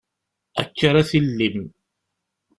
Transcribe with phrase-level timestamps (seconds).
[0.61, 1.59] Akka ara tillim.